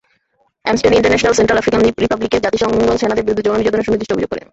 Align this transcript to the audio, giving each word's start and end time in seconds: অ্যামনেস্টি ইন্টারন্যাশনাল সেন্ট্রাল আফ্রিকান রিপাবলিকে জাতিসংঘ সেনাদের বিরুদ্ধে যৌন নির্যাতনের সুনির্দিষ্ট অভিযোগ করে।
অ্যামনেস্টি 0.63 0.87
ইন্টারন্যাশনাল 0.99 1.33
সেন্ট্রাল 1.37 1.59
আফ্রিকান 1.61 1.81
রিপাবলিকে 2.03 2.37
জাতিসংঘ 2.45 2.75
সেনাদের 3.01 3.25
বিরুদ্ধে 3.25 3.45
যৌন 3.45 3.57
নির্যাতনের 3.59 3.85
সুনির্দিষ্ট 3.87 4.11
অভিযোগ 4.15 4.29
করে। 4.31 4.41